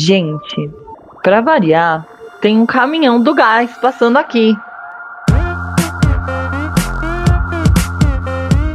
[0.00, 0.70] Gente,
[1.24, 2.06] pra variar,
[2.40, 4.56] tem um caminhão do gás passando aqui.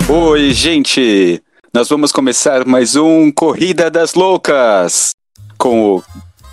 [0.10, 1.42] Oi, gente!
[1.74, 5.12] Nós vamos começar mais um Corrida das Loucas
[5.58, 6.04] com o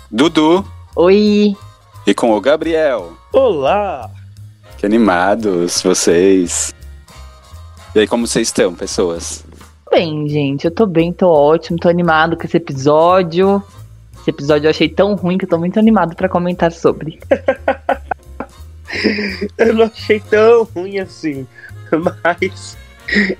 [0.09, 0.65] Dudu
[0.95, 1.53] Oi.
[2.07, 3.11] e com o Gabriel.
[3.33, 4.09] Olá!
[4.77, 6.73] Que animados vocês!
[7.93, 9.43] E aí, como vocês estão, pessoas?
[9.91, 13.61] Bem, gente, eu tô bem, tô ótimo, tô animado com esse episódio.
[14.21, 17.19] Esse episódio eu achei tão ruim que eu tô muito animado pra comentar sobre.
[19.57, 21.47] Eu não achei tão ruim assim,
[22.25, 22.77] mas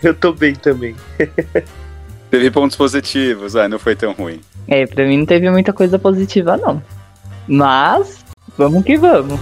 [0.01, 0.95] eu tô bem também.
[2.29, 4.39] Teve pontos positivos, ah, não foi tão ruim.
[4.65, 6.81] É, pra mim não teve muita coisa positiva, não.
[7.47, 8.23] Mas,
[8.57, 9.37] vamos que vamos.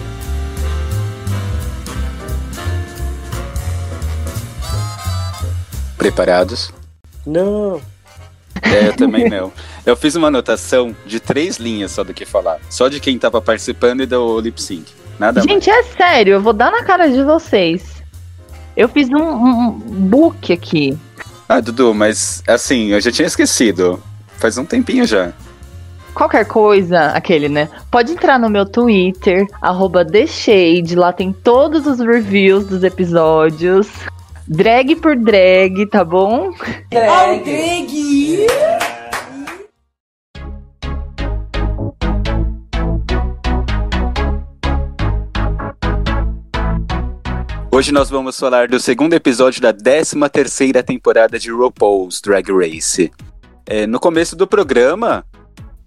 [5.96, 6.74] Preparados?
[7.24, 7.80] Não,
[8.62, 9.52] É, eu também não.
[9.86, 12.60] Eu fiz uma anotação de três linhas só do que falar.
[12.70, 14.86] Só de quem tava participando e do lip sync.
[15.20, 15.50] Nada mais.
[15.50, 18.04] Gente, é sério, eu vou dar na cara de vocês.
[18.76, 20.98] Eu fiz um, um book aqui.
[21.48, 24.02] Ah, Dudu, mas assim, eu já tinha esquecido.
[24.38, 25.34] Faz um tempinho já.
[26.14, 27.70] Qualquer coisa, aquele, né?
[27.90, 33.88] Pode entrar no meu Twitter, arroba TheShade, lá tem todos os reviews dos episódios.
[34.48, 36.52] Drag por drag, tá bom?
[47.80, 53.10] Hoje nós vamos falar do segundo episódio da 13 terceira temporada de RuPaul's Drag Race.
[53.66, 55.26] É, no começo do programa,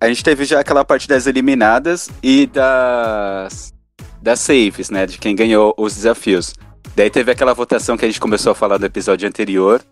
[0.00, 3.74] a gente teve já aquela parte das eliminadas e das,
[4.22, 5.04] das saves, né?
[5.04, 6.54] De quem ganhou os desafios.
[6.96, 9.82] Daí teve aquela votação que a gente começou a falar no episódio anterior.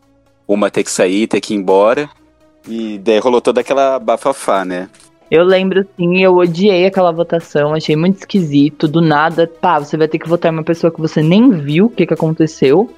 [0.48, 2.08] Uma ter que sair, ter que ir embora.
[2.66, 4.88] E daí rolou toda aquela bafafá, né?
[5.30, 8.88] Eu lembro sim, eu odiei aquela votação, achei muito esquisito.
[8.88, 11.90] Do nada, pá, você vai ter que votar uma pessoa que você nem viu o
[11.90, 12.92] que, que aconteceu.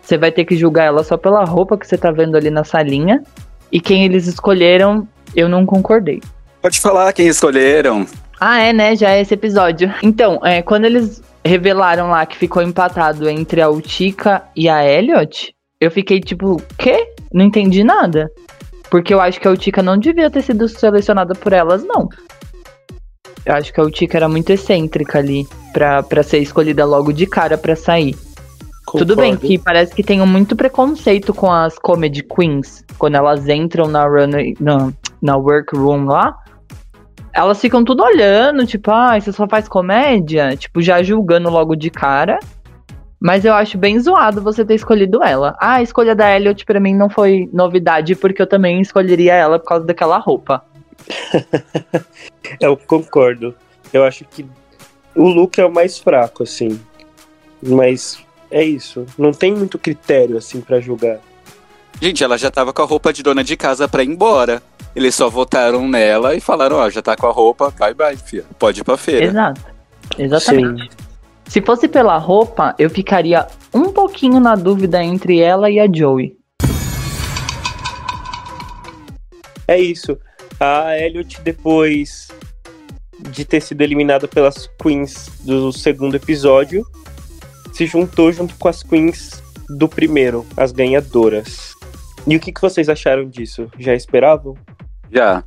[0.00, 2.62] Você vai ter que julgar ela só pela roupa que você tá vendo ali na
[2.62, 3.24] salinha.
[3.72, 6.22] E quem eles escolheram, eu não concordei.
[6.62, 8.06] Pode falar quem escolheram.
[8.40, 8.94] Ah, é, né?
[8.94, 9.92] Já é esse episódio.
[10.02, 15.54] Então, é, quando eles revelaram lá que ficou empatado entre a Utica e a Elliot,
[15.80, 17.08] eu fiquei tipo, quê?
[17.32, 18.30] Não entendi nada.
[18.94, 22.08] Porque eu acho que a Utica não devia ter sido selecionada por elas, não.
[23.44, 27.26] Eu acho que a Utica era muito excêntrica ali pra, pra ser escolhida logo de
[27.26, 28.16] cara pra sair.
[28.86, 29.48] Tudo bem concordo.
[29.48, 32.84] que parece que tem muito preconceito com as comedy queens.
[32.96, 36.32] Quando elas entram na runway, na, na workroom lá,
[37.32, 40.56] elas ficam tudo olhando, tipo, ah, você só faz comédia?
[40.56, 42.38] Tipo, já julgando logo de cara.
[43.24, 45.56] Mas eu acho bem zoado você ter escolhido ela.
[45.58, 49.58] Ah, a escolha da Elliot pra mim não foi novidade, porque eu também escolheria ela
[49.58, 50.62] por causa daquela roupa.
[52.60, 53.54] Eu concordo.
[53.94, 54.44] Eu acho que
[55.16, 56.78] o look é o mais fraco, assim.
[57.62, 59.06] Mas é isso.
[59.16, 61.18] Não tem muito critério, assim, pra julgar.
[62.02, 64.62] Gente, ela já tava com a roupa de dona de casa pra ir embora.
[64.94, 68.44] Eles só votaram nela e falaram, ó, já tá com a roupa, bye bye, filha.
[68.58, 69.24] Pode ir pra feira.
[69.24, 69.62] Exato.
[70.18, 71.03] Exatamente.
[71.48, 76.36] Se fosse pela roupa, eu ficaria um pouquinho na dúvida entre ela e a Joey.
[79.66, 80.18] É isso.
[80.60, 82.28] A Elliot, depois
[83.30, 86.84] de ter sido eliminada pelas queens do segundo episódio,
[87.72, 91.72] se juntou junto com as queens do primeiro, as ganhadoras.
[92.26, 93.70] E o que, que vocês acharam disso?
[93.78, 94.56] Já esperavam?
[95.10, 95.44] Já.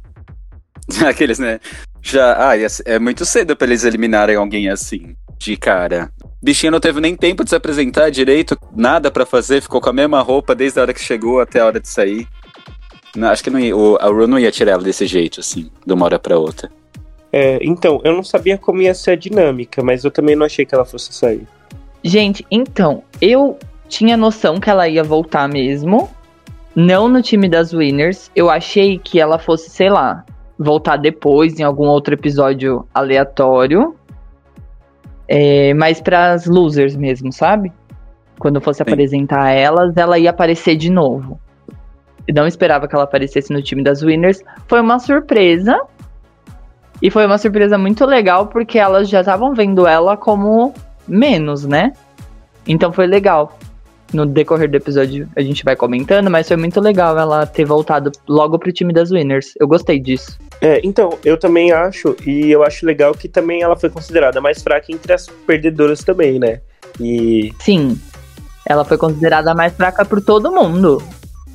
[1.05, 1.59] Aqueles, né?
[2.01, 2.49] Já.
[2.49, 6.11] Ah, é- é muito cedo pra eles eliminarem alguém assim, de cara.
[6.41, 9.93] Bichinha não teve nem tempo de se apresentar direito, nada pra fazer, ficou com a
[9.93, 12.27] mesma roupa desde a hora que chegou até a hora de sair.
[13.15, 15.71] Não, acho que não ia, o, a Ru não ia tirar ela desse jeito, assim,
[15.85, 16.69] de uma hora pra outra.
[17.31, 20.65] É, então, eu não sabia como ia ser a dinâmica, mas eu também não achei
[20.65, 21.47] que ela fosse sair.
[22.03, 23.57] Gente, então, eu
[23.89, 26.09] tinha noção que ela ia voltar mesmo.
[26.75, 28.29] Não no time das Winners.
[28.35, 30.23] Eu achei que ela fosse, sei lá,
[30.57, 33.95] voltar depois em algum outro episódio aleatório.
[35.27, 37.71] É, mas pras losers mesmo, sabe?
[38.39, 41.39] Quando fosse apresentar elas, ela ia aparecer de novo.
[42.27, 44.43] Eu não esperava que ela aparecesse no time das Winners.
[44.67, 45.79] Foi uma surpresa.
[47.01, 50.73] E foi uma surpresa muito legal, porque elas já estavam vendo ela como
[51.07, 51.93] menos, né?
[52.67, 53.57] Então foi legal.
[54.13, 58.11] No decorrer do episódio a gente vai comentando, mas foi muito legal ela ter voltado
[58.27, 59.53] logo pro time das Winners.
[59.59, 60.37] Eu gostei disso.
[60.61, 64.61] É, então, eu também acho, e eu acho legal que também ela foi considerada mais
[64.61, 66.61] fraca entre as perdedoras também, né?
[66.99, 67.99] E Sim,
[68.67, 71.01] ela foi considerada mais fraca por todo mundo.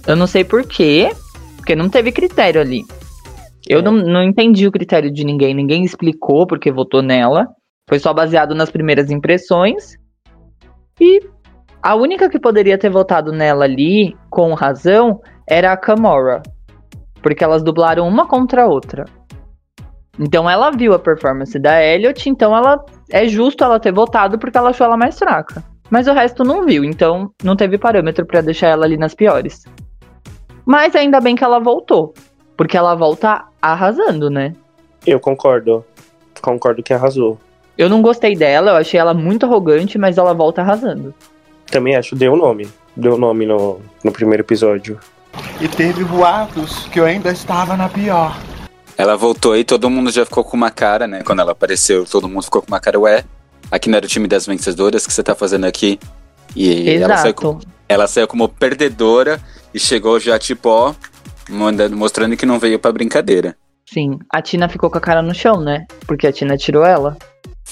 [0.06, 1.10] Eu não sei por quê,
[1.56, 2.82] porque não teve critério ali.
[3.68, 3.82] Eu É.
[3.82, 7.46] não, não entendi o critério de ninguém, ninguém explicou porque votou nela.
[7.88, 9.96] Foi só baseado nas primeiras impressões.
[11.00, 11.20] E
[11.82, 16.42] a única que poderia ter votado nela ali, com razão, era a Kamora.
[17.22, 19.04] Porque elas dublaram uma contra a outra.
[20.18, 24.58] Então ela viu a performance da Elliot, então ela é justo ela ter votado porque
[24.58, 25.64] ela achou ela mais fraca.
[25.90, 29.64] Mas o resto não viu, então não teve parâmetro pra deixar ela ali nas piores.
[30.64, 32.14] Mas ainda bem que ela voltou,
[32.56, 34.52] porque ela volta arrasando, né?
[35.06, 35.84] Eu concordo.
[36.40, 37.38] Concordo que arrasou.
[37.76, 41.14] Eu não gostei dela, eu achei ela muito arrogante, mas ela volta arrasando.
[41.66, 42.68] Também acho, deu nome.
[42.94, 44.98] Deu nome no, no primeiro episódio.
[45.60, 48.36] E teve boatos que eu ainda estava na pior.
[48.96, 51.22] Ela voltou e todo mundo já ficou com uma cara, né?
[51.24, 53.24] Quando ela apareceu, todo mundo ficou com uma cara, ué,
[53.70, 55.98] aqui não era o time das vencedoras que você tá fazendo aqui.
[56.54, 57.60] E ela saiu, Exato.
[57.88, 59.40] ela saiu como perdedora
[59.72, 60.94] e chegou já, tipo, ó,
[61.48, 63.56] mandando, mostrando que não veio pra brincadeira.
[63.86, 64.18] Sim.
[64.30, 65.86] A Tina ficou com a cara no chão, né?
[66.06, 67.16] Porque a Tina tirou ela.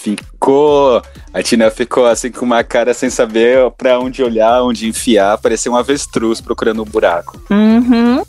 [0.01, 1.03] Ficou.
[1.33, 5.71] A Tina ficou assim com uma cara sem saber pra onde olhar, onde enfiar, parecia
[5.71, 7.39] um avestruz procurando um buraco.
[7.51, 8.23] Uhum.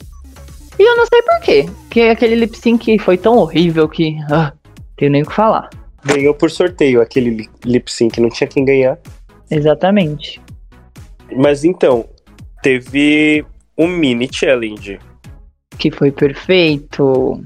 [0.77, 1.65] E eu não sei por quê.
[1.83, 4.18] Porque aquele lip sync foi tão horrível que.
[4.29, 4.51] Ah,
[4.97, 5.69] tenho nem o que falar.
[6.03, 8.97] Ganhou por sorteio aquele li- lip sync, não tinha quem ganhar.
[9.50, 10.41] Exatamente.
[11.38, 12.06] Mas então,
[12.62, 13.45] teve
[13.77, 15.00] um mini challenge.
[15.77, 17.41] Que foi perfeito.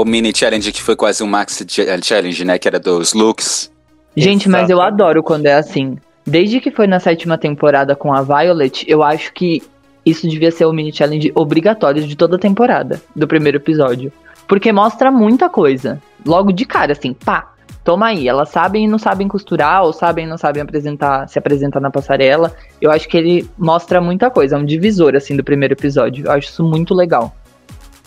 [0.00, 2.56] O mini challenge que foi quase um max ch- challenge, né?
[2.56, 3.70] Que era dos looks.
[4.16, 5.96] Gente, mas eu adoro quando é assim.
[6.24, 9.62] Desde que foi na sétima temporada com a Violet, eu acho que
[10.06, 14.12] isso devia ser o mini challenge obrigatório de toda a temporada, do primeiro episódio.
[14.46, 16.00] Porque mostra muita coisa.
[16.24, 17.52] Logo de cara, assim, pá,
[17.82, 18.28] toma aí.
[18.28, 21.90] Elas sabem e não sabem costurar, ou sabem e não sabem apresentar, se apresentar na
[21.90, 22.54] passarela.
[22.80, 26.26] Eu acho que ele mostra muita coisa, é um divisor, assim, do primeiro episódio.
[26.26, 27.34] Eu acho isso muito legal.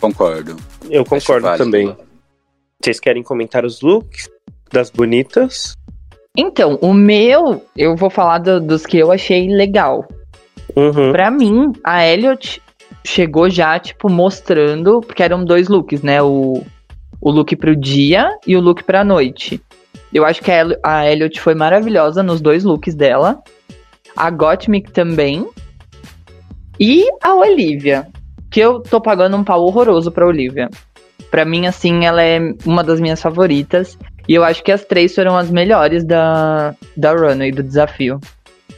[0.02, 0.56] Concordo.
[0.90, 1.64] Eu concordo válido.
[1.64, 1.96] também.
[2.82, 4.28] Vocês querem comentar os looks
[4.72, 5.74] das bonitas?
[6.36, 10.06] Então, o meu, eu vou falar do- dos que eu achei legal.
[10.74, 11.12] Uhum.
[11.12, 12.60] Pra mim, a Elliot
[13.04, 16.20] chegou já, tipo, mostrando, porque eram dois looks, né?
[16.20, 16.64] O,
[17.20, 19.62] o look pro dia e o look pra noite.
[20.12, 23.40] Eu acho que a, El- a Elliot foi maravilhosa nos dois looks dela.
[24.16, 25.46] A Gottmik também.
[26.80, 28.08] E a Olivia,
[28.52, 30.68] que eu tô pagando um pau horroroso pra Olivia.
[31.30, 33.98] Pra mim, assim, ela é uma das minhas favoritas.
[34.28, 38.20] E eu acho que as três foram as melhores da, da runway, do desafio.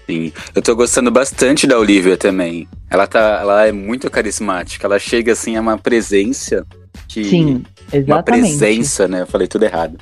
[0.06, 0.32] Sim.
[0.55, 2.69] Eu tô gostando bastante da Olivia também.
[2.88, 4.87] Ela, tá, ela é muito carismática.
[4.87, 6.65] Ela chega assim a uma presença
[7.09, 7.25] que.
[7.25, 8.43] Sim, Uma exatamente.
[8.43, 9.23] presença, né?
[9.23, 9.99] Eu falei tudo errado.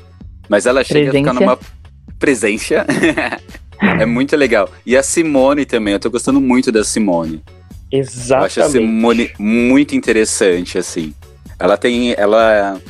[0.49, 1.41] Mas ela chega a ficar Presença.
[1.41, 1.59] numa
[2.19, 2.87] presença.
[3.81, 4.69] é muito legal.
[4.85, 5.95] E a Simone também.
[5.95, 7.43] Eu tô gostando muito da Simone.
[7.93, 8.71] Eu acho a Exatamente.
[8.71, 11.13] Simone muito interessante, assim.
[11.59, 12.15] Ela tem.
[12.17, 12.81] Ela.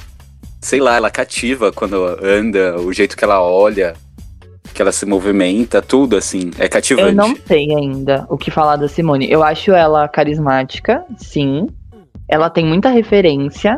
[0.60, 3.94] Sei lá, ela cativa quando anda, o jeito que ela olha,
[4.72, 6.50] que ela se movimenta, tudo assim.
[6.56, 7.08] É cativante.
[7.08, 9.30] Eu não sei ainda o que falar da Simone.
[9.30, 11.66] Eu acho ela carismática, sim.
[12.28, 13.76] Ela tem muita referência,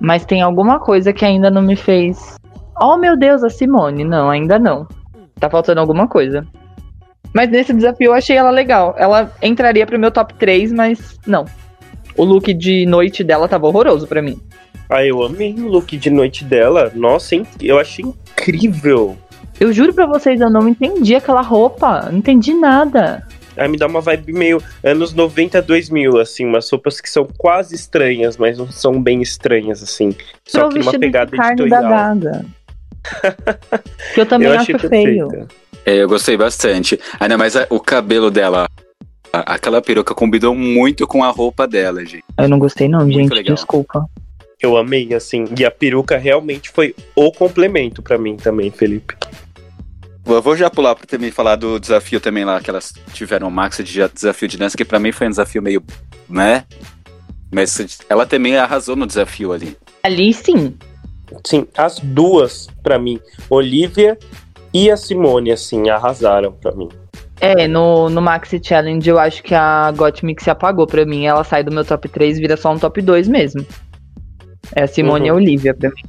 [0.00, 2.34] mas tem alguma coisa que ainda não me fez.
[2.80, 4.02] Oh meu Deus, a Simone.
[4.04, 4.86] Não, ainda não.
[5.38, 6.44] Tá faltando alguma coisa.
[7.34, 8.94] Mas nesse desafio eu achei ela legal.
[8.96, 11.44] Ela entraria pro meu top 3, mas não.
[12.16, 14.40] O look de noite dela tava horroroso pra mim.
[14.88, 16.92] Ah, eu amei o look de noite dela.
[16.94, 17.44] Nossa, hein?
[17.60, 19.16] eu achei incrível.
[19.58, 22.08] Eu juro pra vocês, eu não entendi aquela roupa.
[22.10, 23.26] Não entendi nada.
[23.56, 27.74] Aí me dá uma vibe meio anos 90, 2000, assim, umas roupas que são quase
[27.74, 30.14] estranhas, mas não são bem estranhas, assim.
[30.44, 31.90] Só Pro que numa vestido pegada de carne editorial.
[31.90, 32.46] Gaga.
[34.14, 35.48] que eu também eu acho feio.
[35.86, 36.98] É, eu gostei bastante.
[37.20, 38.68] Ainda mais a- o cabelo dela.
[39.32, 42.24] A- Aquela peruca combinou muito com a roupa dela, gente.
[42.38, 43.32] Eu não gostei não, Muito gente.
[43.34, 43.54] legal.
[43.54, 44.04] Desculpa.
[44.60, 45.44] Eu amei, assim.
[45.58, 49.14] E a peruca realmente foi o complemento pra mim também, Felipe.
[50.26, 53.50] Eu vou já pular pra também falar do desafio também lá, que elas tiveram o
[53.50, 55.82] max de desafio de dança, que pra mim foi um desafio meio,
[56.28, 56.64] né?
[57.52, 59.76] Mas ela também arrasou no desafio ali.
[60.02, 60.74] Ali sim.
[61.46, 64.16] Sim, as duas, pra mim, Olivia
[64.74, 66.88] e a Simone, assim, arrasaram pra mim.
[67.40, 71.24] É, no, no Maxi Challenge eu acho que a Gottmik se apagou pra mim.
[71.26, 73.64] Ela sai do meu top 3 e vira só um top 2 mesmo.
[74.74, 75.26] É a Simone Uhum.
[75.26, 76.02] e a Olivia pra mim.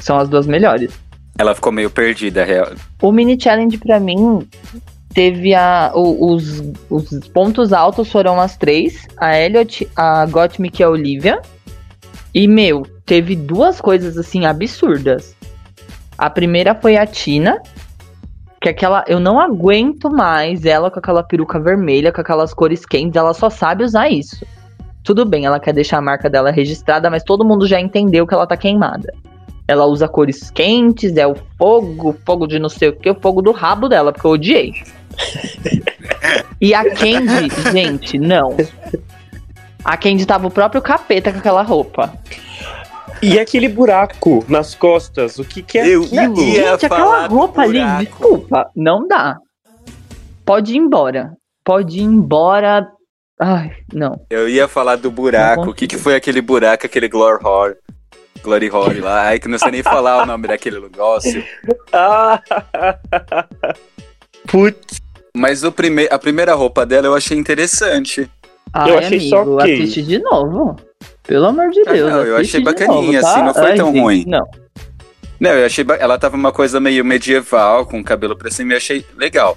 [0.00, 0.92] São as duas melhores.
[1.38, 2.68] Ela ficou meio perdida, real.
[3.02, 4.48] O mini challenge pra mim
[5.14, 10.84] teve a, o- os, os pontos altos foram as três: a Elliot, a Gottmik e
[10.84, 11.40] a Olivia.
[12.34, 15.34] E, meu, teve duas coisas assim absurdas.
[16.16, 17.60] A primeira foi a Tina,
[18.60, 19.04] que aquela.
[19.06, 23.48] Eu não aguento mais ela com aquela peruca vermelha, com aquelas cores quentes, ela só
[23.48, 24.44] sabe usar isso.
[25.02, 28.34] Tudo bem, ela quer deixar a marca dela registrada, mas todo mundo já entendeu que
[28.34, 29.12] ela tá queimada.
[29.66, 33.40] Ela usa cores quentes, é o fogo, fogo de não sei o que, o fogo
[33.40, 34.72] do rabo dela, porque eu odiei.
[36.60, 38.56] e a Candy, gente, não.
[39.84, 42.12] A Candy tava o próprio capeta com aquela roupa.
[43.22, 46.40] E aquele buraco nas costas, o que, que é Eu aquilo?
[46.42, 49.36] ia Gente, aquela roupa ali, desculpa, não dá.
[50.44, 51.32] Pode ir embora.
[51.64, 52.88] Pode ir embora.
[53.40, 54.20] Ai, não.
[54.30, 55.70] Eu ia falar do buraco.
[55.70, 57.74] O que, que foi aquele buraco, aquele Glory Hall?
[58.42, 59.22] Glory Hall lá.
[59.28, 61.44] Ai, que não sei nem falar o nome daquele negócio.
[61.92, 62.40] Ah!
[64.46, 65.00] Putz,
[65.36, 68.28] Mas o prime a primeira roupa dela eu achei interessante.
[68.72, 69.74] Ai, Eu achei só amigo, ok.
[69.74, 70.76] assiste de novo.
[71.28, 72.10] Pelo amor de Ah, Deus.
[72.10, 73.30] não, eu achei bacaninha, novo, tá?
[73.30, 74.24] assim, não foi Ai, tão gente, ruim.
[74.26, 74.48] Não.
[75.38, 75.84] Não, eu achei.
[75.84, 79.56] ba- Ela tava uma coisa meio medieval, com o cabelo pra cima, eu achei legal.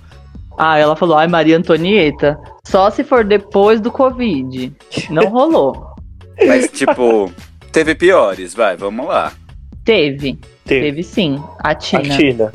[0.58, 2.38] Ah, ela falou, ai, Maria Antonieta.
[2.68, 4.72] Só se for depois do Covid.
[5.10, 5.96] Não rolou.
[6.46, 7.32] Mas, tipo,
[7.72, 9.32] teve piores, vai, vamos lá.
[9.86, 10.38] Teve.
[10.66, 10.82] teve.
[10.86, 11.42] Teve sim.
[11.64, 12.52] A A Tina.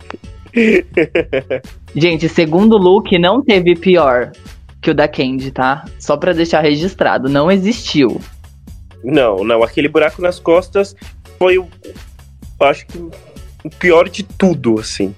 [1.96, 4.32] Gente, segundo look não teve pior
[4.82, 5.86] que o da Candy, tá?
[6.00, 7.30] Só pra deixar registrado.
[7.30, 8.20] Não existiu.
[9.04, 10.96] Não, não, aquele buraco nas costas
[11.38, 11.68] foi o.
[12.60, 15.16] Acho que o pior de tudo, assim.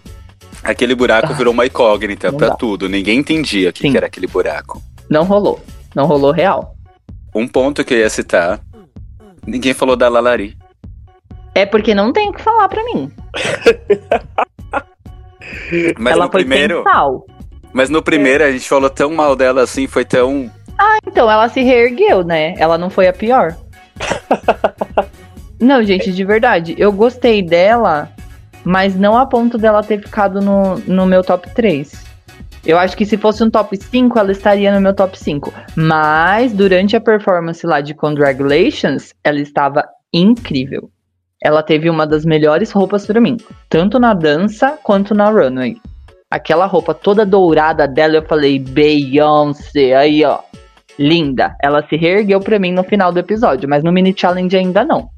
[0.64, 2.56] Aquele buraco virou uma incógnita dá.
[2.56, 2.88] tudo.
[2.88, 4.82] Ninguém entendia o que, que era aquele buraco.
[5.10, 5.62] Não rolou.
[5.94, 6.76] Não rolou real.
[7.36, 8.62] Um ponto que eu ia citar.
[9.46, 10.58] Ninguém falou da Lalari.
[11.54, 13.12] É porque não tem o que falar pra mim.
[15.98, 16.84] Mas ela no foi primeiro.
[16.84, 17.26] sal.
[17.72, 20.52] Mas no primeiro a gente falou tão mal dela assim, foi tão.
[21.08, 22.54] Então, ela se reergueu, né?
[22.58, 23.56] Ela não foi a pior.
[25.60, 26.76] não, gente, de verdade.
[26.78, 28.10] Eu gostei dela,
[28.64, 32.14] mas não a ponto dela ter ficado no, no meu top 3.
[32.66, 35.54] Eu acho que se fosse um top 5, ela estaria no meu top 5.
[35.76, 39.84] Mas durante a performance lá de Congratulations, ela estava
[40.14, 40.90] incrível.
[41.44, 43.38] Ela teve uma das melhores roupas pra mim,
[43.70, 45.78] tanto na dança quanto na runway.
[46.32, 50.40] Aquela roupa toda dourada dela, eu falei, Beyoncé, aí ó,
[50.98, 51.56] linda.
[51.62, 55.10] Ela se reergueu pra mim no final do episódio, mas no mini challenge ainda não.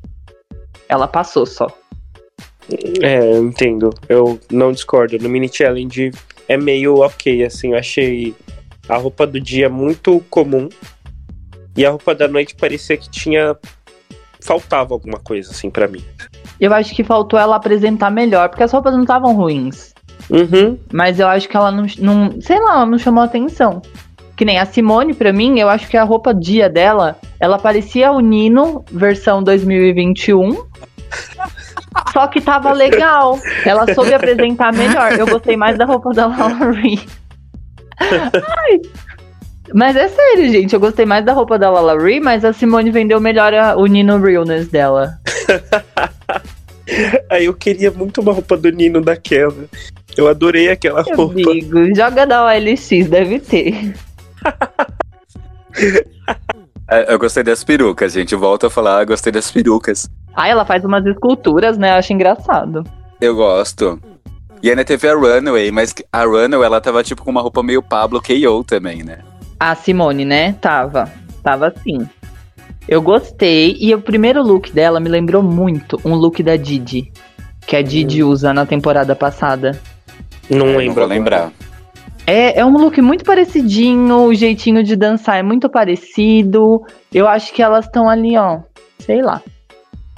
[0.89, 1.67] Ela passou só.
[3.01, 3.91] É, eu entendo.
[4.10, 5.17] Eu não discordo.
[5.20, 6.12] No mini challenge
[6.48, 7.72] é meio ok, assim.
[7.72, 8.36] Eu achei
[8.89, 10.70] a roupa do dia muito comum.
[11.77, 13.55] E a roupa da noite parecia que tinha.
[14.45, 16.03] Faltava alguma coisa, assim, pra mim.
[16.59, 19.91] Eu acho que faltou ela apresentar melhor, porque as roupas não estavam ruins.
[20.29, 20.77] Uhum.
[20.93, 22.39] Mas eu acho que ela não, não.
[22.39, 23.81] Sei lá, ela não chamou atenção.
[24.37, 28.11] Que nem a Simone, pra mim, eu acho que a roupa dia dela, ela parecia
[28.11, 30.63] o Nino, versão 2021.
[32.13, 33.39] Só que tava legal.
[33.65, 35.13] Ela soube apresentar melhor.
[35.13, 37.01] Eu gostei mais da roupa da Lalaurie.
[37.99, 38.79] Ai.
[39.74, 40.74] Mas é sério, gente.
[40.74, 44.17] Eu gostei mais da roupa da Lalaurie, mas a Simone vendeu melhor a- o Nino
[44.19, 45.19] Realness dela.
[47.29, 49.65] Aí eu queria muito uma roupa do Nino daquela.
[50.15, 51.36] Eu adorei aquela Eu roupa.
[51.36, 53.93] digo, joga da OLX, deve ter.
[56.88, 58.36] É, Eu gostei das perucas, gente.
[58.36, 60.07] Volto a falar, gostei das perucas.
[60.36, 61.89] Ah, ela faz umas esculturas, né?
[61.91, 62.84] Eu acho engraçado.
[63.19, 64.00] Eu gosto.
[64.62, 67.81] E ainda teve a Runaway, mas a Runaway ela tava tipo com uma roupa meio
[67.81, 68.63] Pablo K.O.
[68.63, 69.17] também, né?
[69.59, 70.53] A Simone, né?
[70.53, 71.12] Tava.
[71.43, 72.07] Tava assim.
[72.88, 73.75] Eu gostei.
[73.79, 77.12] E o primeiro look dela me lembrou muito um look da Didi.
[77.65, 79.79] Que a Didi usa na temporada passada.
[80.50, 81.01] Não Eu lembro.
[81.01, 81.51] Não lembrar.
[82.27, 86.83] É, é um look muito parecidinho, o jeitinho de dançar é muito parecido.
[87.13, 88.62] Eu acho que elas estão ali, ó.
[89.00, 89.41] Sei lá.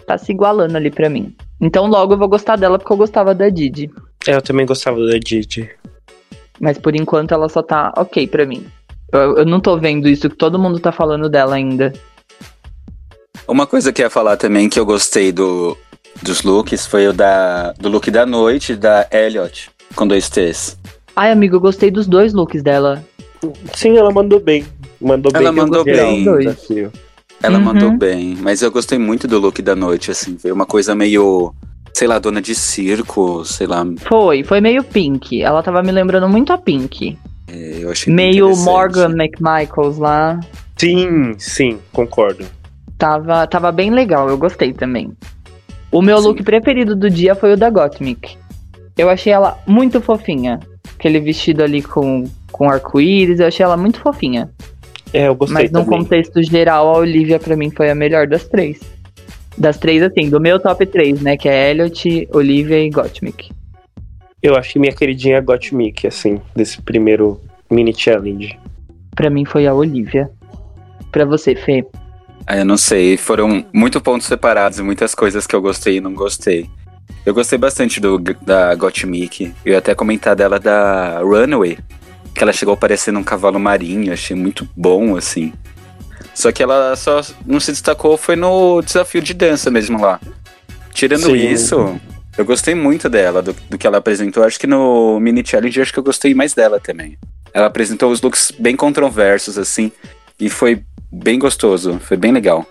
[0.06, 1.36] Tá se igualando ali pra mim.
[1.60, 3.90] Então logo eu vou gostar dela porque eu gostava da Didi.
[4.26, 5.70] É, eu também gostava da Didi.
[6.60, 8.66] Mas por enquanto ela só tá ok pra mim.
[9.12, 11.94] Eu, eu não tô vendo isso que todo mundo tá falando dela ainda.
[13.48, 15.78] Uma coisa que eu ia falar também que eu gostei do,
[16.22, 20.78] dos looks foi o da, do look da noite da Elliot, com dois T's.
[21.16, 23.04] Ai, amigo, eu gostei dos dois looks dela.
[23.74, 24.66] Sim, ela mandou bem.
[25.00, 25.62] Mandou Ela bem.
[25.62, 26.24] mandou bem.
[26.40, 26.92] desafio.
[27.42, 27.64] Ela Uhum.
[27.66, 30.36] mandou bem, mas eu gostei muito do look da noite, assim.
[30.42, 31.54] Veio uma coisa meio,
[31.94, 33.86] sei lá, dona de circo, sei lá.
[34.00, 35.42] Foi, foi meio Pink.
[35.42, 37.16] Ela tava me lembrando muito a Pink.
[37.48, 38.56] É, Eu achei Meio.
[38.58, 40.40] Morgan McMichaels lá.
[40.78, 42.46] Sim, sim, concordo.
[42.98, 45.12] Tava, tava bem legal, eu gostei também.
[45.92, 46.28] O meu Sim.
[46.28, 48.38] look preferido do dia foi o da Gottmik.
[48.98, 50.60] Eu achei ela muito fofinha.
[50.98, 54.50] Aquele vestido ali com, com arco-íris, eu achei ela muito fofinha.
[55.14, 56.00] É, eu gostei Mas num também.
[56.00, 58.80] contexto geral, a Olivia pra mim foi a melhor das três.
[59.58, 61.38] Das três, assim, do meu top 3, né?
[61.38, 63.50] Que é Elliot, Olivia e Gottmik.
[64.42, 68.58] Eu acho que minha queridinha é Gottmik, assim, desse primeiro mini challenge.
[69.16, 70.30] Pra mim foi a Olivia.
[71.12, 71.86] Pra você, Fê.
[72.46, 76.02] Ah, eu não sei, foram muito pontos separados e muitas coisas que eu gostei e
[76.02, 76.70] não gostei.
[77.26, 79.54] Eu gostei bastante do, da Gottmik.
[79.66, 81.78] Eu ia até comentar dela da Runaway,
[82.34, 85.52] que ela chegou parecendo um cavalo marinho, achei muito bom, assim.
[86.34, 90.20] Só que ela só não se destacou foi no desafio de dança mesmo lá.
[90.94, 91.36] Tirando Sim.
[91.36, 92.00] isso,
[92.38, 94.44] eu gostei muito dela, do, do que ela apresentou.
[94.44, 97.18] Acho que no Mini Challenge acho que eu gostei mais dela também.
[97.54, 99.92] Ela apresentou os looks bem controversos, assim,
[100.40, 102.66] e foi bem gostoso, foi bem legal.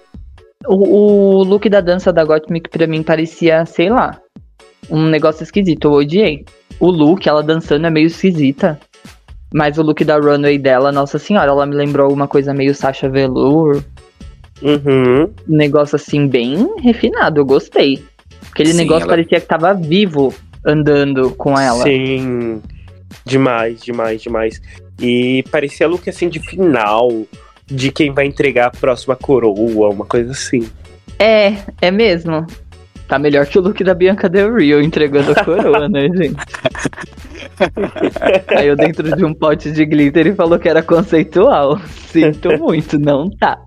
[0.66, 4.20] O, o look da dança da Gottmik pra mim parecia, sei lá,
[4.90, 5.88] um negócio esquisito.
[5.88, 6.44] Eu odiei.
[6.78, 8.78] O look, ela dançando é meio esquisita.
[9.54, 13.08] Mas o look da runway dela, nossa senhora, ela me lembrou alguma coisa meio Sasha
[13.08, 13.82] Velour.
[14.62, 15.24] Uhum.
[15.48, 17.40] Um negócio assim, bem refinado.
[17.40, 18.02] Eu gostei.
[18.56, 20.32] Aquele Sim, negócio ela- parecia que tava vivo
[20.64, 21.82] andando com ela.
[21.84, 22.62] Sim.
[23.22, 24.62] Demais, demais, demais.
[24.98, 27.26] E parecia look assim de final,
[27.66, 30.66] de quem vai entregar a próxima coroa, uma coisa assim.
[31.18, 32.46] É, é mesmo.
[33.06, 36.36] Tá melhor que o look da Bianca Del Rio entregando a coroa, né, gente?
[38.46, 41.78] Caiu dentro de um pote de glitter e falou que era conceitual.
[42.10, 43.58] Sinto muito, não tá.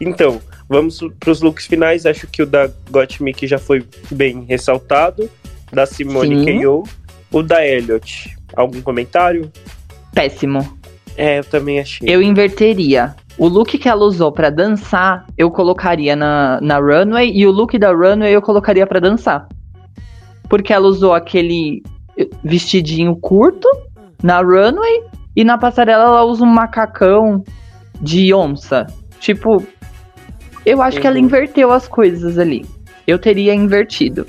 [0.00, 0.40] Então,
[0.70, 2.06] vamos pros looks finais.
[2.06, 5.28] Acho que o da Gottmik já foi bem ressaltado.
[5.72, 6.44] Da Simone Sim.
[6.60, 6.84] K.O.
[7.32, 8.36] O da Elliot.
[8.56, 9.50] Algum comentário?
[10.14, 10.78] Péssimo.
[11.16, 12.08] É, eu também achei.
[12.08, 13.14] Eu inverteria.
[13.36, 17.78] O look que ela usou pra dançar, eu colocaria na, na runway, e o look
[17.78, 19.48] da runway eu colocaria pra dançar.
[20.48, 21.82] Porque ela usou aquele
[22.44, 23.68] vestidinho curto
[24.22, 27.42] na runway, e na passarela ela usa um macacão
[28.00, 28.86] de onça.
[29.20, 29.62] Tipo,
[30.64, 31.24] eu acho que ela Uhum.
[31.24, 32.64] inverteu as coisas ali.
[33.06, 34.26] Eu teria invertido.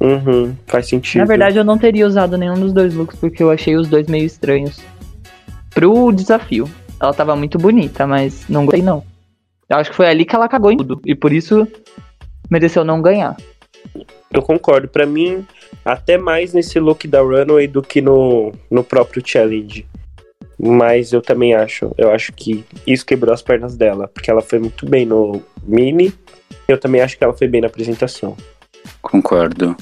[0.00, 1.20] Uhum, faz sentido.
[1.20, 4.06] Na verdade, eu não teria usado nenhum dos dois looks, porque eu achei os dois
[4.06, 4.78] meio estranhos.
[5.70, 6.68] Pro desafio.
[7.00, 9.02] Ela tava muito bonita, mas não gostei, não.
[9.68, 11.00] Eu acho que foi ali que ela cagou em tudo.
[11.04, 11.66] E por isso
[12.50, 13.36] mereceu não ganhar.
[14.32, 14.88] Eu concordo.
[14.88, 15.44] Pra mim,
[15.84, 19.86] até mais nesse look da Runway do que no, no próprio challenge.
[20.58, 21.92] Mas eu também acho.
[21.96, 24.08] Eu acho que isso quebrou as pernas dela.
[24.08, 26.12] Porque ela foi muito bem no mini.
[26.66, 28.36] Eu também acho que ela foi bem na apresentação.
[29.00, 29.76] Concordo.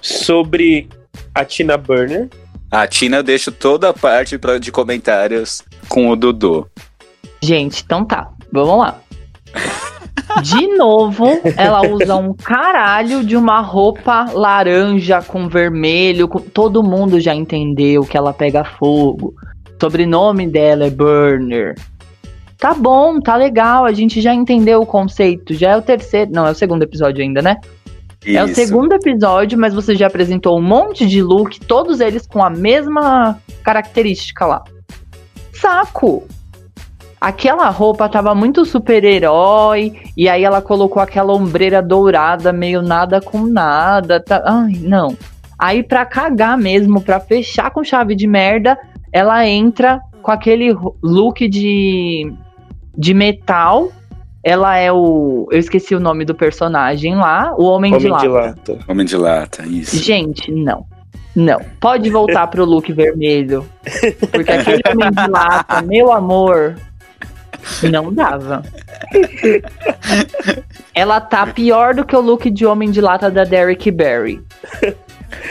[0.00, 0.88] Sobre
[1.34, 2.28] a Tina Burner.
[2.70, 6.68] A Tina eu deixo toda a parte pra- de comentários com o Dudu.
[7.42, 8.30] Gente, então tá.
[8.52, 9.00] Vamos lá.
[10.42, 16.28] De novo, ela usa um caralho de uma roupa laranja com vermelho.
[16.28, 19.34] com- Todo mundo já entendeu que ela pega fogo.
[19.80, 21.74] Sobrenome dela é Burner.
[22.58, 23.84] Tá bom, tá legal.
[23.84, 25.54] A gente já entendeu o conceito.
[25.54, 26.30] Já é o terceiro.
[26.32, 27.58] Não, é o segundo episódio ainda, né?
[28.24, 28.56] É o Isso.
[28.56, 33.38] segundo episódio, mas você já apresentou um monte de look, todos eles com a mesma
[33.62, 34.64] característica lá.
[35.52, 36.26] Saco!
[37.20, 43.46] Aquela roupa tava muito super-herói, e aí ela colocou aquela ombreira dourada, meio nada com
[43.46, 44.20] nada.
[44.20, 44.42] Tá...
[44.44, 45.16] Ai, não.
[45.58, 48.78] Aí, pra cagar mesmo, pra fechar com chave de merda,
[49.16, 52.30] ela entra com aquele look de,
[52.94, 53.90] de metal.
[54.44, 55.48] Ela é o.
[55.50, 58.22] Eu esqueci o nome do personagem lá, o Homem, de Homem Lata.
[58.22, 58.78] de lata.
[58.86, 59.96] Homem de lata, isso.
[59.96, 60.84] Gente, não.
[61.34, 61.58] Não.
[61.80, 63.66] Pode voltar pro look vermelho.
[64.30, 66.76] Porque aquele homem de lata, meu amor,
[67.90, 68.62] não dava.
[70.94, 74.42] Ela tá pior do que o look de homem de lata da Derek Barry.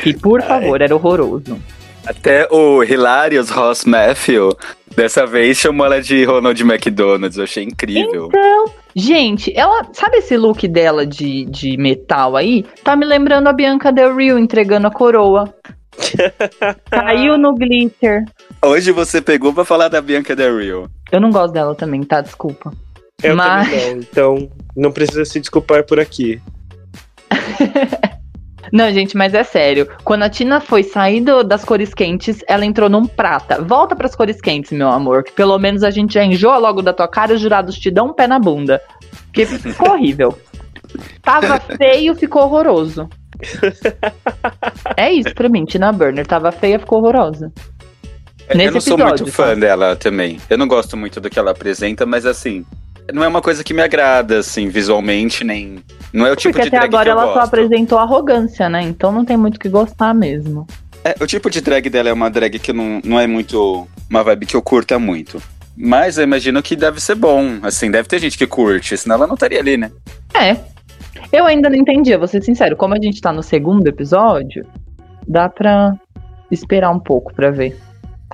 [0.04, 1.58] Que, por favor, era horroroso.
[2.06, 4.56] Até o Hilarious Ross Matthew,
[4.96, 7.38] dessa vez chamou ela de Ronald McDonald's.
[7.38, 8.28] Eu achei incrível.
[8.28, 8.66] Então,
[8.96, 9.88] gente, ela.
[9.94, 12.64] Sabe esse look dela de, de metal aí?
[12.84, 15.54] Tá me lembrando a Bianca Del Rio entregando a coroa.
[16.92, 18.24] Caiu no glitter.
[18.64, 20.90] Hoje você pegou pra falar da Bianca Del Rio.
[21.12, 22.22] Eu não gosto dela também, tá?
[22.22, 22.72] Desculpa.
[23.24, 24.00] Eu Mas- também não.
[24.02, 26.42] Então, não precisa se desculpar por aqui.
[28.72, 29.88] Não, gente, mas é sério.
[30.04, 33.62] Quando a Tina foi sair do- das cores quentes, ela entrou num prata.
[33.62, 36.94] Volta pras cores quentes, meu amor, que pelo menos a gente já enjoa logo da
[36.94, 38.82] tua cara e os jurados te dão um pé na bunda.
[39.26, 40.38] Porque ficou horrível.
[41.22, 43.10] Tava feio, ficou horroroso.
[44.96, 46.26] É isso pra mim, Tina Burner.
[46.26, 47.52] Tava feia, ficou horrorosa.
[48.50, 50.40] eu Nesse não sou episódio, muito fã dela também.
[50.50, 52.66] Eu não gosto muito do que ela apresenta, mas assim,
[53.14, 55.78] não é uma coisa que me agrada, assim, visualmente, nem.
[56.16, 58.70] Não é o tipo Porque de até drag agora que eu ela só apresentou arrogância,
[58.70, 58.82] né?
[58.82, 60.66] Então não tem muito o que gostar mesmo.
[61.04, 63.86] É, o tipo de drag dela é uma drag que não, não é muito.
[64.10, 65.44] Uma vibe que eu curta muito.
[65.76, 67.60] Mas eu imagino que deve ser bom.
[67.62, 69.92] Assim, deve ter gente que curte, senão ela não estaria ali, né?
[70.34, 70.56] É.
[71.34, 72.78] Eu ainda não entendi, vou ser sincero.
[72.78, 74.66] Como a gente tá no segundo episódio,
[75.28, 75.96] dá pra
[76.50, 77.78] esperar um pouco pra ver.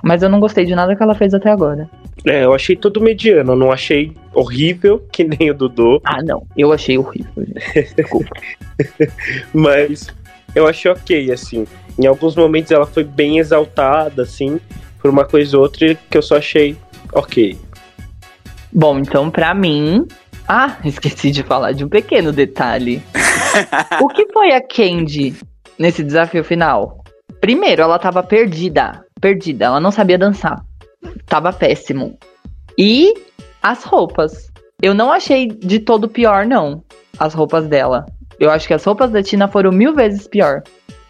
[0.04, 1.90] Mas eu não gostei de nada que ela fez até agora.
[2.26, 6.46] É, eu achei tudo mediano, não achei horrível, que nem o Dudu, Ah, não.
[6.56, 7.44] Eu achei horrível.
[7.96, 8.30] Desculpa.
[9.52, 10.08] mas
[10.54, 11.66] eu achei ok, assim.
[11.98, 14.60] Em alguns momentos ela foi bem exaltada, assim,
[14.98, 16.76] por uma coisa ou outra que eu só achei
[17.12, 17.58] ok.
[18.72, 20.06] Bom, então pra mim.
[20.48, 23.02] Ah, esqueci de falar de um pequeno detalhe.
[24.00, 25.34] o que foi a Candy
[25.78, 27.02] nesse desafio final?
[27.40, 29.04] Primeiro, ela tava perdida.
[29.20, 30.64] Perdida, ela não sabia dançar.
[31.32, 32.18] Tava péssimo.
[32.78, 33.14] E
[33.62, 34.52] as roupas.
[34.82, 36.84] Eu não achei de todo pior, não.
[37.18, 38.04] As roupas dela.
[38.38, 40.62] Eu acho que as roupas da Tina foram mil vezes pior.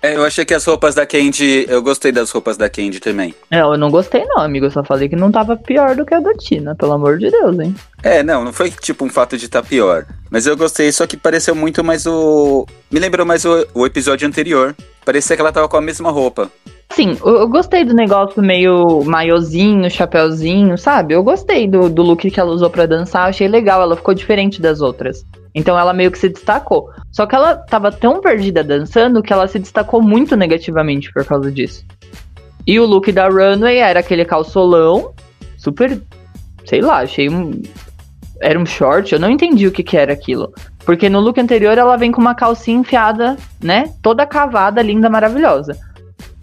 [0.02, 1.64] É, eu achei que as roupas da Candy.
[1.68, 3.32] Eu gostei das roupas da Candy também.
[3.48, 4.66] Não, eu não gostei, não, amigo.
[4.66, 7.30] Eu só falei que não tava pior do que a da Tina, pelo amor de
[7.30, 7.72] Deus, hein?
[8.02, 10.04] É, não, não foi tipo um fato de estar pior.
[10.28, 12.66] Mas eu gostei, só que pareceu muito mais o.
[12.90, 14.74] Me lembrou mais o, o episódio anterior.
[15.04, 16.50] Parecia que ela tava com a mesma roupa.
[16.90, 21.14] Sim, eu, eu gostei do negócio meio maiozinho, chapéuzinho, sabe?
[21.14, 24.60] Eu gostei do, do look que ela usou pra dançar, achei legal, ela ficou diferente
[24.60, 25.24] das outras.
[25.54, 26.90] Então ela meio que se destacou.
[27.10, 31.50] Só que ela tava tão perdida dançando que ela se destacou muito negativamente por causa
[31.50, 31.84] disso.
[32.66, 35.12] E o look da Runway era aquele calçolão,
[35.56, 36.00] super,
[36.64, 37.60] sei lá, achei um.
[38.40, 40.52] Era um short, eu não entendi o que, que era aquilo.
[40.84, 43.92] Porque no look anterior ela vem com uma calcinha enfiada, né?
[44.02, 45.78] Toda cavada, linda, maravilhosa.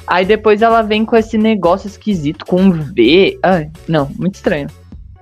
[0.07, 3.37] Aí depois ela vem com esse negócio esquisito, com um V.
[3.43, 4.67] Ai, não, muito estranho.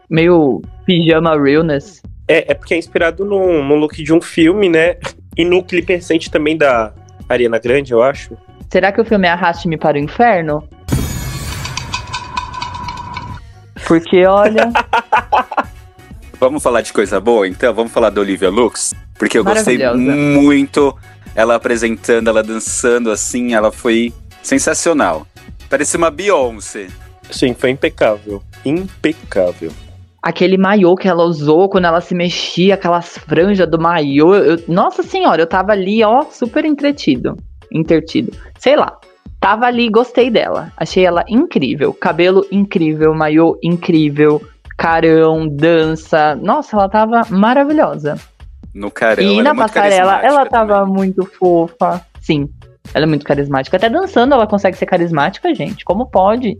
[0.09, 2.01] Meio pijama realness.
[2.27, 4.97] É, é porque é inspirado no, no look de um filme, né?
[5.35, 6.93] E no clipe recente também da
[7.29, 8.37] Ariana Grande, eu acho.
[8.69, 10.67] Será que o filme é Arraste-me para o Inferno?
[13.87, 14.71] Porque, olha,
[16.39, 17.73] Vamos falar de coisa boa, então?
[17.73, 18.93] Vamos falar da Olivia Lux?
[19.17, 20.95] Porque eu gostei muito
[21.33, 24.13] ela apresentando, ela dançando assim, ela foi
[24.43, 25.25] sensacional.
[25.67, 26.87] Parecia uma Beyoncé.
[27.31, 28.41] Sim, foi impecável.
[28.63, 29.71] Impecável.
[30.21, 34.35] Aquele maiô que ela usou quando ela se mexia, aquelas franjas do maiô.
[34.35, 37.35] eu- nossa senhora, eu tava ali, ó, super entretido.
[37.71, 38.31] Intertido.
[38.57, 38.97] Sei lá.
[39.39, 40.71] Tava ali, gostei dela.
[40.75, 41.93] Achei ela incrível.
[41.93, 44.41] Cabelo incrível, maiô incrível,
[44.77, 46.35] carão, dança.
[46.35, 48.15] Nossa, ela tava maravilhosa.
[48.73, 49.21] No caramba.
[49.29, 50.93] e é na passarela, ela tava também.
[50.93, 52.01] muito fofa.
[52.21, 52.49] Sim,
[52.93, 53.77] ela é muito carismática.
[53.77, 55.83] Até dançando ela consegue ser carismática, gente.
[55.85, 56.57] Como pode?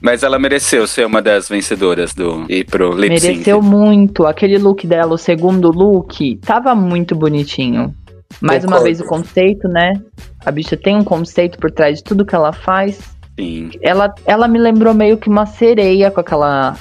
[0.00, 3.32] Mas ela mereceu ser uma das vencedoras do ir pro lip sync.
[3.32, 4.26] Mereceu muito.
[4.26, 7.94] Aquele look dela, o segundo look, tava muito bonitinho.
[8.40, 9.92] Mais uma vez o conceito, né?
[10.46, 13.00] A bicha tem um conceito por trás de tudo que ela faz.
[13.38, 13.70] Sim.
[13.82, 16.76] Ela, ela me lembrou meio que uma sereia com aquela,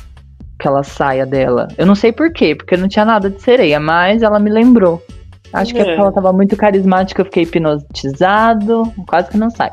[0.59, 1.67] aquela saia dela.
[1.77, 5.03] Eu não sei por quê, porque não tinha nada de sereia, mas ela me lembrou.
[5.51, 5.85] Acho que é É.
[5.85, 8.83] porque ela tava muito carismática, eu fiquei hipnotizado.
[9.07, 9.71] Quase que não sai.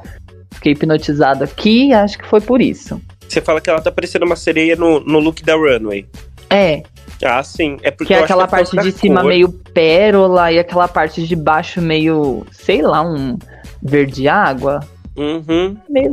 [0.57, 3.01] Fiquei hipnotizado aqui, acho que foi por isso.
[3.29, 6.07] Você fala que ela tá parecendo uma sereia no, no look da Runway.
[6.51, 6.83] É,
[7.25, 7.77] Ah, sim.
[7.83, 9.29] É porque Que é aquela que é parte de cima cor.
[9.29, 13.39] meio pérola e aquela parte de baixo meio, sei lá, um
[13.83, 14.81] verde água.
[15.17, 15.77] Uhum.
[15.89, 16.13] Meio...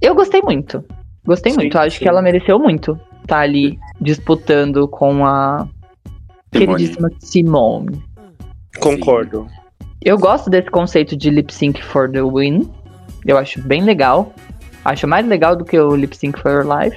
[0.00, 0.84] Eu gostei muito.
[1.24, 1.78] Gostei Sim, muito.
[1.78, 2.02] Acho sim.
[2.04, 5.66] que ela mereceu muito estar ali disputando com a
[6.52, 6.66] Simone.
[6.76, 8.02] queridíssima Simone.
[8.78, 9.46] Concordo.
[10.02, 12.68] Eu gosto desse conceito de lip sync for the win.
[13.26, 14.34] Eu acho bem legal.
[14.84, 16.96] Acho mais legal do que o lip sync for your life.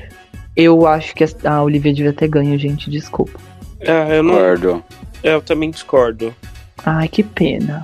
[0.56, 2.90] Eu acho que a Olivia devia ter ganho, gente.
[2.90, 3.40] Desculpa.
[3.86, 4.84] Ah, eu, não, Concordo.
[5.24, 6.34] eu também discordo.
[6.86, 7.84] Ai, que pena.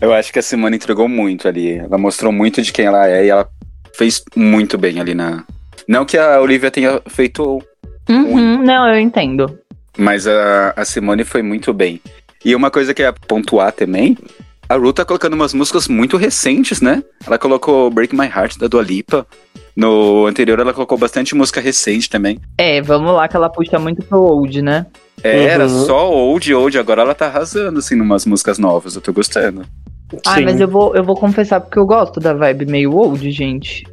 [0.00, 1.78] Eu acho que a Simone entregou muito ali.
[1.78, 3.48] Ela mostrou muito de quem ela é e ela
[3.94, 5.44] fez muito bem ali na.
[5.86, 7.62] Não que a Olivia tenha feito,
[8.08, 9.58] Uhum, não, eu entendo.
[9.96, 12.00] mas a, a Simone foi muito bem.
[12.44, 14.18] E uma coisa que é pontuar também,
[14.72, 17.02] a Ru tá colocando umas músicas muito recentes, né?
[17.26, 19.26] Ela colocou Break My Heart da Dua Lipa.
[19.76, 22.40] No anterior ela colocou bastante música recente também.
[22.56, 24.86] É, vamos lá que ela puxa muito pro old, né?
[25.22, 25.86] É, Era Uhum.
[25.86, 29.62] só old, old, agora ela tá arrasando, assim, numas músicas novas, eu tô gostando.
[30.26, 33.86] Ah, mas eu vou, eu vou confessar porque eu gosto da vibe meio old, gente.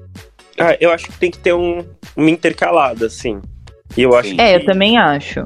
[0.57, 1.83] Ah, eu acho que tem que ter um,
[2.15, 3.41] uma intercalada, assim.
[3.97, 4.35] E eu acho Sim.
[4.35, 4.41] que.
[4.41, 5.45] É, eu também acho.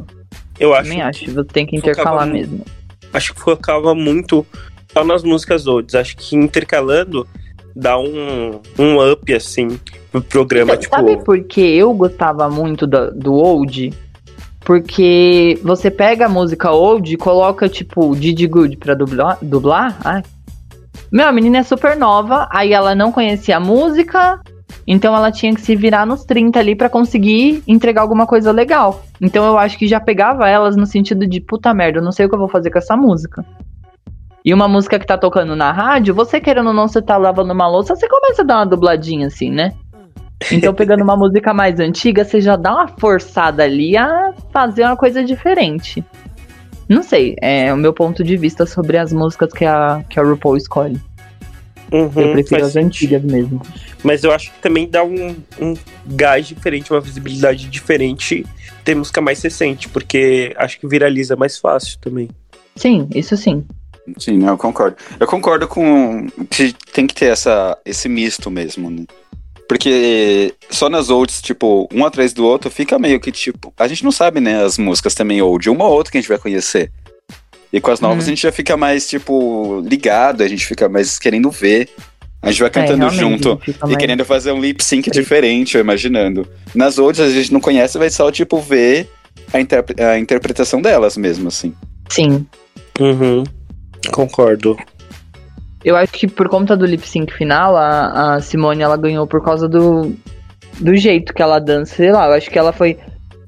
[0.59, 1.31] eu acho, também acho.
[1.31, 2.63] Você tem que intercalar mesmo.
[3.11, 4.45] acho que focava muito
[4.93, 5.95] só nas músicas olds.
[5.95, 7.27] Acho que intercalando
[7.75, 9.79] dá um, um up, assim,
[10.11, 10.95] pro programa, Então, tipo.
[10.95, 13.91] Sabe por que eu gostava muito do, do old?
[14.61, 19.37] Porque você pega a música old e coloca, tipo, Didi Good pra dublar.
[19.41, 19.97] dublar?
[20.05, 20.23] Ai.
[21.11, 24.39] Meu, a menina é super nova, aí ela não conhecia a música,
[24.85, 29.03] Então ela tinha que se virar nos 30 ali pra conseguir entregar alguma coisa legal.
[29.21, 32.25] Então eu acho que já pegava elas no sentido de puta merda, eu não sei
[32.25, 33.45] o que eu vou fazer com essa música.
[34.45, 37.53] E uma música que tá tocando na rádio, você querendo ou não, você tá lavando
[37.53, 39.73] uma louça, você começa a dar uma dubladinha assim, né?
[40.51, 44.97] Então, pegando uma música mais antiga, você já dá uma forçada ali a fazer uma
[44.97, 46.03] coisa diferente.
[46.89, 50.23] Não sei, é o meu ponto de vista sobre as músicas que a, que a
[50.23, 50.99] RuPaul escolhe.
[51.91, 53.15] Uhum, eu prefiro as sentido.
[53.15, 53.61] antigas mesmo.
[54.03, 55.75] Mas eu acho que também dá um, um
[56.05, 58.45] gás diferente, uma visibilidade diferente
[58.83, 62.29] ter música mais recente, porque acho que viraliza mais fácil também.
[62.75, 63.63] Sim, isso sim.
[64.17, 64.97] Sim, não, eu concordo.
[65.19, 69.05] Eu concordo com que tem que ter essa, esse misto mesmo, né?
[69.67, 73.73] Porque só nas olds, tipo, um atrás do outro, fica meio que tipo.
[73.77, 76.27] A gente não sabe, né, as músicas também old, uma ou outra que a gente
[76.29, 76.91] vai conhecer.
[77.71, 78.27] E com as novas Hum.
[78.27, 81.89] a gente já fica mais, tipo, ligado, a gente fica mais querendo ver.
[82.41, 86.45] A gente vai cantando É, junto e querendo fazer um lip sync diferente, eu imaginando.
[86.75, 89.09] Nas outras a gente não conhece, vai só, tipo, ver
[89.53, 91.73] a, interpre- a interpretação delas mesmo, assim.
[92.09, 92.45] Sim.
[92.99, 93.43] Uhum.
[94.11, 94.77] Concordo.
[95.83, 99.43] Eu acho que por conta do lip sync final, a, a Simone ela ganhou por
[99.43, 100.13] causa do,
[100.79, 101.95] do jeito que ela dança.
[101.95, 102.97] Sei lá, eu acho que ela foi.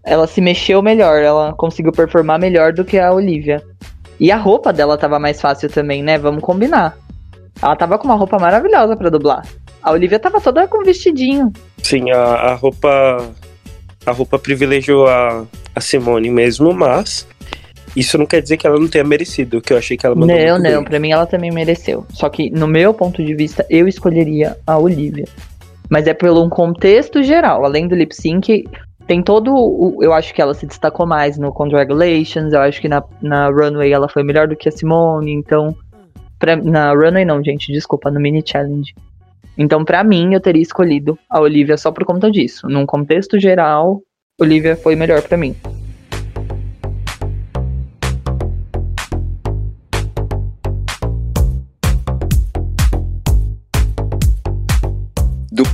[0.04, 3.64] Ela se mexeu melhor, ela conseguiu performar melhor do que a Olivia.
[4.20, 6.18] E a roupa dela tava mais fácil também, né?
[6.18, 6.98] Vamos combinar.
[7.62, 9.46] Ela tava com uma roupa maravilhosa pra dublar.
[9.82, 11.52] A Olivia tava toda com vestidinho.
[11.82, 13.34] Sim, a, a roupa.
[14.06, 17.28] A roupa privilegiou a, a Simone mesmo, mas
[17.96, 20.36] isso não quer dizer que ela não tenha merecido, que eu achei que ela mandou
[20.36, 22.06] não, não, pra mim ela também mereceu.
[22.12, 25.26] Só que, no meu ponto de vista, eu escolheria a Olivia.
[25.90, 27.64] Mas é pelo um contexto geral.
[27.64, 28.66] Além do lip sync,
[29.08, 29.54] tem todo.
[29.54, 32.54] O, eu acho que ela se destacou mais no Congratulations.
[32.54, 35.32] Eu acho que na, na Runway ela foi melhor do que a Simone.
[35.32, 35.76] Então.
[36.38, 38.94] Pra, na Runway não, gente, desculpa, no Mini Challenge.
[39.58, 42.68] Então, pra mim, eu teria escolhido a Olivia só por conta disso.
[42.68, 44.02] Num contexto geral,
[44.40, 45.56] Olivia foi melhor pra mim.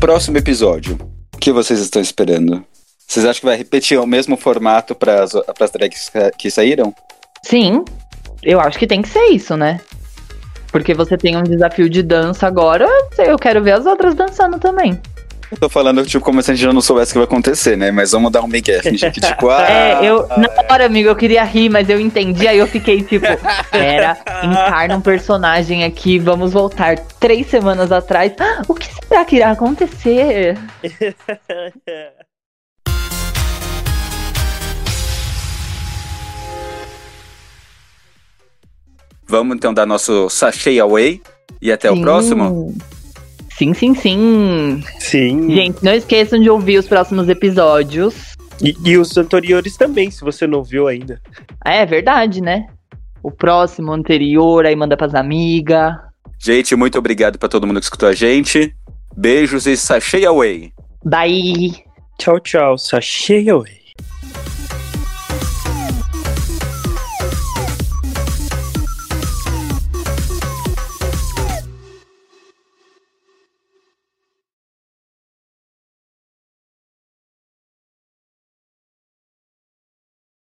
[0.02, 0.98] Próximo episódio,
[1.32, 2.66] o que vocês estão esperando?
[3.08, 6.92] Vocês acham que vai repetir o mesmo formato para as drags que- saíram?
[7.44, 7.86] Sim,
[8.42, 9.80] eu acho que tem que ser isso, né?
[10.72, 12.88] Porque você tem um desafio de dança agora,
[13.20, 15.00] eu quero ver as outras dançando também.
[15.52, 17.76] Eu tô falando, tipo, como se a gente já não soubesse o que vai acontecer,
[17.76, 17.92] né?
[17.92, 19.70] Mas vamos dar um migué, fingir que, tipo, ah...
[19.70, 23.26] é, eu, na hora, amigo, eu queria rir, mas eu entendi, aí eu fiquei tipo,
[23.70, 28.32] pera, encarna um personagem aqui, vamos voltar três semanas atrás.
[28.40, 30.58] Ah, o que será que irá acontecer?
[39.28, 41.22] Vamos então dar nosso sachê away
[41.62, 42.02] e até o Sim.
[42.02, 42.74] próximo.
[43.58, 44.84] Sim, sim, sim.
[45.00, 45.52] Sim.
[45.52, 48.36] Gente, não esqueçam de ouvir os próximos episódios.
[48.62, 51.22] E, e os anteriores também, se você não viu ainda.
[51.66, 52.68] É verdade, né?
[53.24, 55.94] O próximo, anterior, aí manda pras amigas.
[56.40, 58.76] Gente, muito obrigado pra todo mundo que escutou a gente.
[59.16, 60.72] Beijos e sachê away.
[61.04, 61.84] Bye!
[62.18, 62.78] Tchau, tchau.
[62.78, 63.81] Sachê, oi.